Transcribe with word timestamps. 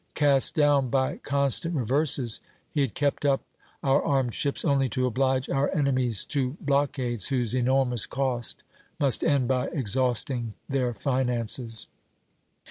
Cast 0.15 0.55
down 0.55 0.89
by 0.89 1.17
constant 1.17 1.75
reverses, 1.75 2.41
he 2.71 2.81
had 2.81 2.95
kept 2.95 3.23
up 3.23 3.41
our 3.83 4.01
armed 4.01 4.33
ships 4.33 4.65
only 4.65 4.89
to 4.89 5.05
oblige 5.05 5.47
our 5.47 5.69
enemies 5.75 6.23
to 6.25 6.57
blockades 6.59 7.27
whose 7.27 7.53
enormous 7.53 8.07
cost 8.07 8.63
must 8.99 9.23
end 9.23 9.47
by 9.47 9.67
exhausting 9.67 10.55
their 10.67 10.95
finances." 10.95 11.85